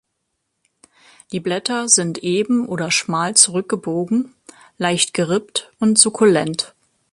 [1.31, 4.33] Die Blätter sind eben oder schmal zurückgebogen,
[4.79, 6.73] leicht gerippt und sukkulent.